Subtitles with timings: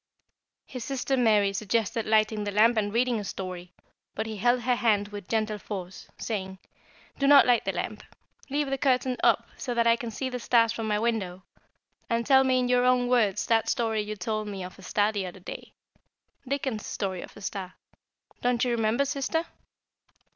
[0.65, 3.71] His sister Mary suggested lighting the lamp and reading a story,
[4.15, 6.57] but he held her hand with gentle force, saying:
[7.19, 8.01] "Do not light the lamp.
[8.49, 11.43] Leave the curtain up so that I can see the stars from my window,
[12.09, 15.11] and tell me in your own words that story you told me of a star
[15.11, 15.71] the other day
[16.47, 17.75] Dickens' story of a star.
[18.41, 19.45] Don't you remember, sister?"